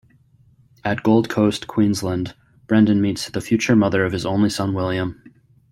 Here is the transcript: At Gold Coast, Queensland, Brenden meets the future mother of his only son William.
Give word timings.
At 0.83 1.03
Gold 1.03 1.29
Coast, 1.29 1.67
Queensland, 1.67 2.33
Brenden 2.65 3.01
meets 3.01 3.29
the 3.29 3.39
future 3.39 3.75
mother 3.75 4.03
of 4.03 4.13
his 4.13 4.25
only 4.25 4.49
son 4.49 4.73
William. 4.73 5.21